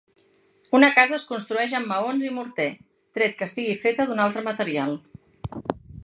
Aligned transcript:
Una 0.77 0.87
casa 0.93 1.13
es 1.17 1.25
construeix 1.31 1.75
amb 1.79 1.89
maons 1.91 2.25
i 2.29 2.31
morter, 2.37 2.67
tret 3.17 3.35
que 3.41 3.49
estigui 3.51 3.75
feta 3.83 4.07
d'un 4.11 4.23
altre 4.25 4.43
material. 4.49 4.97